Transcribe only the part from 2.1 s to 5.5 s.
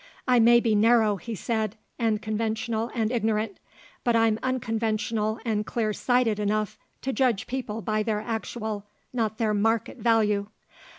conventional and ignorant; but I'm unconventional